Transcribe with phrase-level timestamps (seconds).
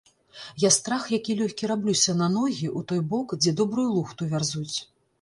[0.63, 4.77] Я страх які лёгкі раблюся на ногі ў той бок, дзе добрую лухту вярзуць.